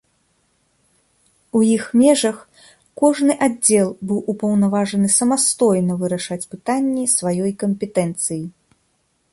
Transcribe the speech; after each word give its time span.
У 1.59 1.59
іх 1.75 1.83
межах 2.01 2.37
кожны 3.01 3.33
аддзел 3.49 3.89
быў 4.11 4.19
упаўнаважаны 4.35 5.07
самастойна 5.19 5.93
вырашаць 6.05 6.43
пытанні 6.57 7.05
сваёй 7.17 7.51
кампетэнцыі. 7.65 8.43